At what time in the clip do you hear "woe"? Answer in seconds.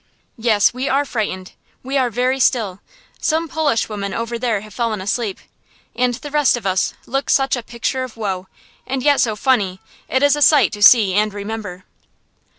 8.17-8.47